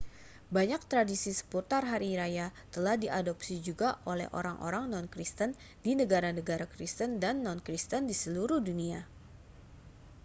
banyak 0.55 0.81
tradisi 0.91 1.29
seputar 1.39 1.83
hari 1.91 2.11
raya 2.21 2.47
telah 2.73 2.95
diadopsi 3.03 3.55
juga 3.67 3.89
oleh 4.11 4.25
orang-orang 4.39 4.83
non-kristen 4.93 5.49
di 5.85 5.91
negara-negara 6.01 6.65
kristen 6.73 7.11
dan 7.23 7.35
non-kristen 7.45 8.01
di 8.09 8.15
seluruh 8.23 8.57
dunia 8.69 9.01